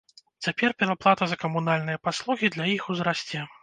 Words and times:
Цяпер 0.47 0.73
пераплата 0.79 1.23
за 1.33 1.39
камунальныя 1.43 2.03
паслугі 2.11 2.55
для 2.59 2.65
іх 2.77 2.93
узрасце. 2.95 3.51